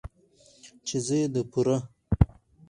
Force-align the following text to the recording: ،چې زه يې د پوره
،چې 0.87 0.97
زه 1.05 1.15
يې 1.21 1.27
د 1.33 1.35
پوره 1.51 1.77